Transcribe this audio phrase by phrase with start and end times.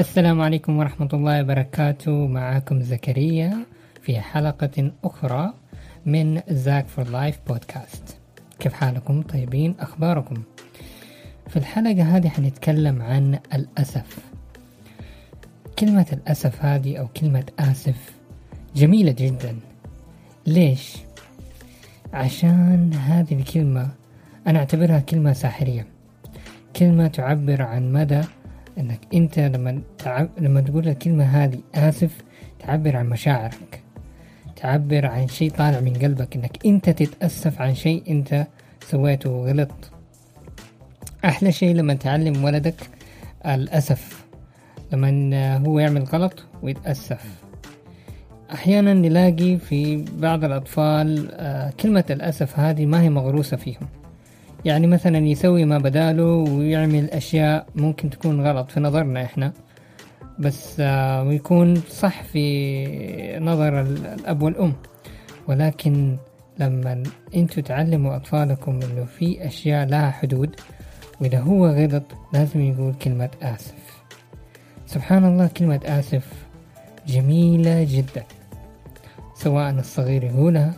[0.00, 2.26] السلام عليكم ورحمة الله وبركاته.
[2.26, 3.66] معكم زكريا
[4.02, 5.54] في حلقة أخرى
[6.06, 8.16] من زاك for life podcast.
[8.58, 10.42] كيف حالكم؟ طيبين؟ أخباركم؟
[11.48, 14.18] في الحلقة هذه حنتكلم عن الأسف.
[15.78, 18.12] كلمة الأسف هذه أو كلمة آسف
[18.76, 19.56] جميلة جدا.
[20.46, 20.96] ليش؟
[22.12, 23.88] عشان هذه الكلمة
[24.46, 25.86] أنا أعتبرها كلمة ساحرية.
[26.76, 28.20] كلمة تعبر عن مدى
[28.78, 30.28] إنك أنت لما تعب...
[30.38, 32.22] لما تقول الكلمة هذه آسف
[32.58, 33.82] تعبر عن مشاعرك.
[34.56, 36.36] تعبر عن شيء طالع من قلبك.
[36.36, 38.46] إنك أنت تتأسف عن شيء أنت
[38.80, 39.90] سويته غلط
[41.24, 42.90] أحلى شيء لما تعلم ولدك
[43.46, 44.24] الأسف.
[44.92, 47.24] لما هو يعمل غلط ويتأسف.
[48.52, 53.99] أحيانا نلاقي في بعض الأطفال آه، كلمة الأسف هذه ما هي مغروسة فيهم.
[54.64, 59.52] يعني مثلا يسوي ما بداله ويعمل أشياء ممكن تكون غلط في نظرنا إحنا
[60.38, 64.72] بس آه، ويكون صح في نظر الأب والأم.
[65.48, 66.16] ولكن
[66.58, 67.02] لما
[67.36, 70.56] أنتوا تعلموا أطفالكم إنه في أشياء لها حدود
[71.20, 72.02] وإذا هو غلط
[72.32, 74.02] لازم يقول كلمة آسف.
[74.86, 76.26] سبحان الله كلمة آسف
[77.06, 78.24] جميلة جدا.
[79.34, 80.72] سواء الصغير يقولها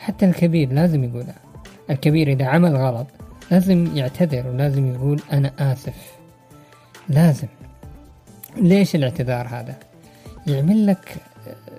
[0.00, 1.36] حتى الكبير لازم يقولها.
[1.90, 3.06] الكبير إذا عمل غلط
[3.50, 6.12] لازم يعتذر ولازم يقول أنا آسف.
[7.08, 7.48] لازم.
[8.56, 9.76] ليش الاعتذار هذا؟
[10.46, 11.16] يعمل لك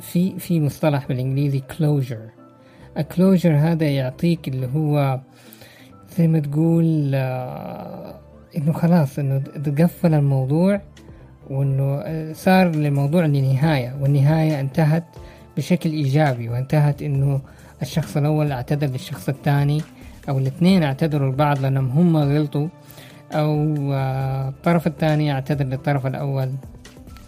[0.00, 2.36] في في مصطلح بالإنجليزي closure.
[2.98, 5.20] الكلوجر هذا يعطيك اللي هو
[6.18, 8.14] زي ما تقول آه،
[8.56, 10.80] إنه خلاص إنه تقفل الموضوع
[11.50, 15.04] وإنه صار الموضوع لنهاية والنهاية انتهت
[15.56, 17.40] بشكل إيجابي وانتهت إنه
[17.82, 19.82] الشخص الأول اعتذر للشخص الثاني
[20.28, 22.68] أو الاثنين اعتذروا لبعض لأنهم هم غلطوا
[23.32, 26.52] أو آه، الطرف الثاني اعتذر للطرف الأول.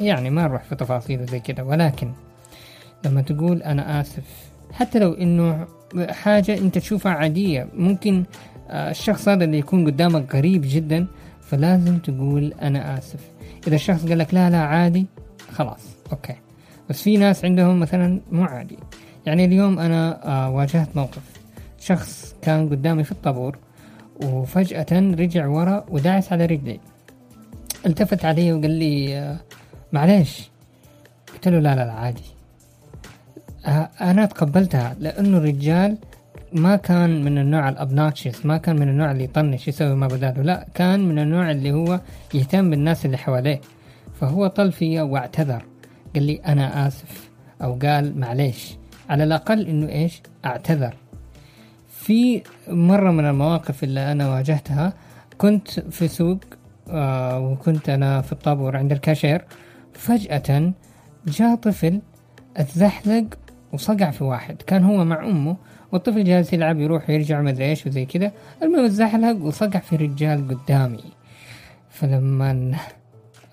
[0.00, 1.64] يعني ما نروح في تفاصيل زي كده.
[1.64, 2.12] ولكن
[3.04, 4.24] لما تقول أنا آسف
[4.72, 5.66] حتى لو إنه
[6.10, 8.24] حاجة أنت تشوفها عادية ممكن
[8.70, 11.06] آه، الشخص هذا اللي يكون قدامك غريب جدا
[11.40, 13.20] فلازم تقول أنا آسف.
[13.66, 15.06] إذا الشخص قال لك لا لا عادي
[15.52, 15.80] خلاص
[16.12, 16.34] أوكي.
[16.90, 18.78] بس في ناس عندهم مثلا مو عادي.
[19.26, 21.41] يعني اليوم أنا آه، واجهت موقف.
[21.82, 23.58] شخص كان قدامي في الطابور
[24.24, 26.80] وفجأة رجع ورا ودعس على رجلي.
[27.86, 29.36] التفت علي وقال لي آه،
[29.92, 30.50] معليش.
[31.34, 32.22] قلت له لا لا لا عادي.
[33.66, 35.98] آه، أنا تقبلتها لأنه الرجال
[36.52, 40.66] ما كان من النوع الابناتشيس ما كان من النوع اللي يطنش يسوي ما بداله لا
[40.74, 42.00] كان من النوع اللي هو
[42.34, 43.60] يهتم بالناس اللي حواليه.
[44.20, 45.64] فهو طل فيا واعتذر.
[46.14, 47.30] قال لي أنا آسف.
[47.62, 48.76] أو قال معليش.
[49.10, 50.94] على الأقل إنه إيش؟ أعتذر.
[52.02, 54.92] في مرة من المواقف اللي أنا واجهتها
[55.38, 56.38] كنت في سوق
[56.90, 59.44] آه وكنت أنا في الطابور عند الكاشير
[59.92, 60.72] فجأة
[61.26, 62.00] جاء طفل
[62.56, 63.24] اتزحلق
[63.72, 64.62] وصقع في واحد.
[64.62, 65.56] كان هو مع أمه
[65.92, 68.32] والطفل جالس يلعب يروح ويرجع مدري إيش وزي كذا.
[68.62, 71.04] المهم اتزحلق وصقع في رجال قدامي.
[71.90, 72.74] فلما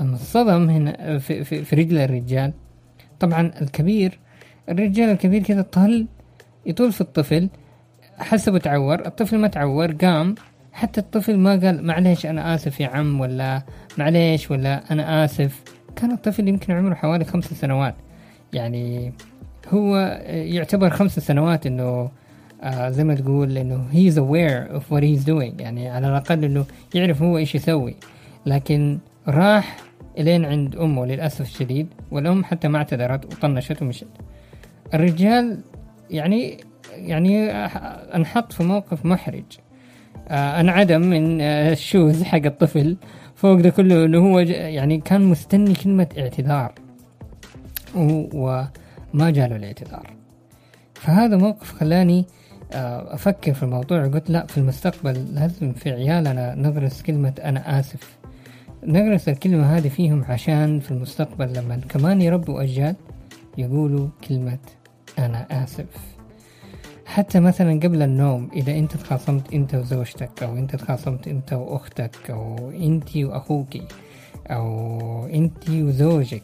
[0.00, 2.52] انصدم هنا في, في, في رجل الرجال
[3.20, 4.18] طبعا الكبير
[4.68, 6.06] الرجال الكبير كذا طل
[6.66, 7.48] يطول في الطفل
[8.18, 10.34] حسبه تعور الطفل ما تعور قام.
[10.72, 13.62] حتى الطفل ما قال معليش أنا آسف يا عم ولا
[13.98, 15.62] معليش ولا أنا آسف.
[15.96, 17.94] كان الطفل يمكن عمره حوالي خمس سنوات.
[18.52, 19.12] يعني
[19.68, 22.10] هو يعتبر خمس سنوات إنه
[22.62, 25.60] آه زي ما تقول إنه he's aware of what he's doing.
[25.60, 27.96] يعني على الأقل إنه يعرف هو إيش يسوي.
[28.46, 29.76] لكن راح
[30.18, 34.06] إلين عند أمه للأسف الشديد والأم حتى ما اعتذرت وطنشت ومشت.
[34.94, 35.60] الرجال
[36.10, 36.58] يعني
[36.92, 37.50] يعني
[38.16, 39.44] أنحط في موقف محرج.
[40.28, 42.96] آه، انعدم من آه، الشوز حق الطفل.
[43.34, 46.72] فوق ده كله إنه هو يعني كان مستني كلمة اعتذار.
[47.94, 50.10] وما جاله الاعتذار.
[50.94, 52.24] فهذا موقف خلاني
[52.72, 54.06] آه، أفكر في الموضوع.
[54.06, 58.16] قلت لا في المستقبل لازم في عيالنا نغرس كلمة أنا آسف؟
[58.86, 62.96] نغرس الكلمة هذه فيهم عشان في المستقبل لما كمان يربوا أجيال
[63.58, 64.58] يقولوا كلمة
[65.18, 66.15] أنا آسف.
[67.16, 72.70] حتى مثلا قبل النوم إذا أنت تخاصمت أنت وزوجتك أو أنت تخاصمت أنت وأختك أو
[72.70, 73.76] أنت وأخوك
[74.46, 76.42] أو أنت وزوجك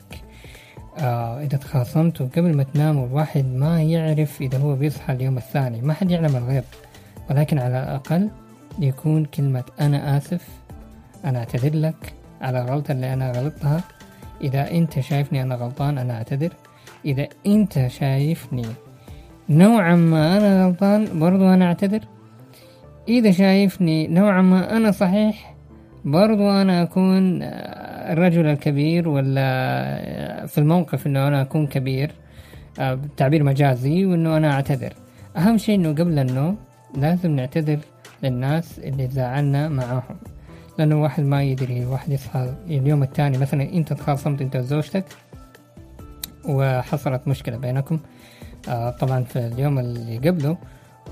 [0.98, 5.80] آه إذا تخاصمتوا قبل ما تناموا الواحد ما يعرف إذا هو بيصحى اليوم الثاني.
[5.80, 6.64] ما حد يعلم الغيب
[7.30, 8.30] ولكن على الأقل
[8.78, 10.48] يكون كلمة أنا آسف
[11.24, 13.80] أنا أعتذر لك على الغلطة اللي أنا غلطتها.
[14.40, 16.52] إذا أنت شايفني أنا غلطان أنا أعتذر.
[17.04, 18.66] إذا أنت شايفني
[19.52, 22.00] نوعا ما أنا غلطان برضو أنا أعتذر.
[23.08, 25.54] إذا شايفني نوعا ما أنا صحيح
[26.04, 27.42] برضو أنا أكون
[28.12, 32.10] الرجل الكبير ولا في الموقف إنه أنا أكون كبير
[32.80, 34.92] آه، تعبير مجازي وإنه أنا أعتذر.
[35.36, 36.56] أهم شيء إنه قبل النوم
[36.96, 37.78] لازم نعتذر
[38.22, 40.16] للناس اللي زعلنا معاهم
[40.78, 43.38] لأنه الواحد ما يدري الواحد يصحى اليوم الثاني.
[43.38, 45.04] مثلا أنت تخاصمت أنت وزوجتك
[46.44, 47.94] وحصلت مشكلة بينكم.
[47.94, 47.98] آه،
[49.00, 50.56] طبعا في اليوم اللي قبله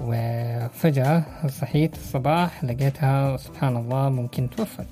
[0.03, 4.87] وفجأة صحيت الصباح لقيتها سبحان الله ممكن توفت.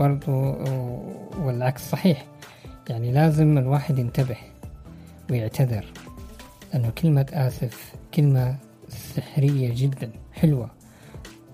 [0.00, 0.32] برضو
[1.38, 2.24] والعكس صحيح.
[2.88, 4.36] يعني لازم الواحد ينتبه
[5.30, 5.84] ويعتذر
[6.72, 8.56] لأنه كلمة آسف كلمة
[8.88, 10.70] سحرية جدا حلوة.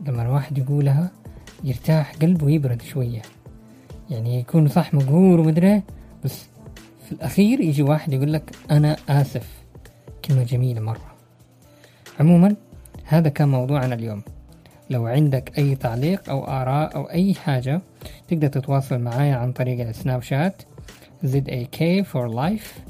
[0.07, 1.11] لما الواحد يقولها
[1.65, 3.23] يرتاح قلبه يبرد شوية.
[4.11, 5.83] يعني يكون صح مقهور ومدري
[6.25, 6.47] بس
[7.07, 9.58] في الأخير يجي واحد يقول لك أنا آسف.
[10.29, 11.15] كلمة جميلة مرة.
[12.21, 12.57] عموما
[13.05, 14.23] هذا كان موضوعنا اليوم.
[14.91, 17.81] لو عندك أي تعليق أو آراء أو أي حاجة
[18.29, 20.63] تقدر تتواصل معايا عن طريق السناب شات
[21.27, 22.81] ZAK for life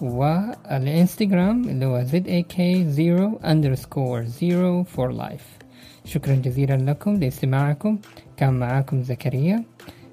[0.00, 5.64] والإنستغرام اللي هو ZAK0 underscore 0 for life.
[6.04, 7.98] شكرا جزيلا لكم لاستماعكم.
[8.36, 9.64] كان معاكم زكريا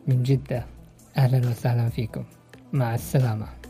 [0.07, 0.65] من جدة.
[1.17, 2.23] أهلا وسهلا فيكم.
[2.73, 3.60] مع السلامة.